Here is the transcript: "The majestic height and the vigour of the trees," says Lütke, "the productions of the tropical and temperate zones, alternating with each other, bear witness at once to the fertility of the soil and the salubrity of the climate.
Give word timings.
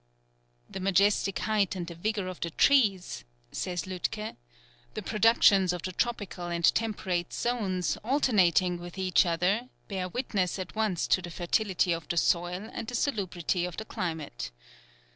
"The 0.67 0.79
majestic 0.79 1.37
height 1.37 1.75
and 1.75 1.85
the 1.85 1.93
vigour 1.93 2.25
of 2.25 2.39
the 2.39 2.49
trees," 2.49 3.23
says 3.51 3.83
Lütke, 3.83 4.35
"the 4.95 5.03
productions 5.03 5.73
of 5.73 5.83
the 5.83 5.91
tropical 5.91 6.47
and 6.47 6.65
temperate 6.73 7.31
zones, 7.31 7.97
alternating 8.03 8.77
with 8.79 8.97
each 8.97 9.27
other, 9.27 9.69
bear 9.87 10.09
witness 10.09 10.57
at 10.57 10.73
once 10.75 11.05
to 11.09 11.21
the 11.21 11.29
fertility 11.29 11.93
of 11.93 12.07
the 12.07 12.17
soil 12.17 12.67
and 12.73 12.87
the 12.87 12.95
salubrity 12.95 13.63
of 13.63 13.77
the 13.77 13.85
climate. 13.85 14.49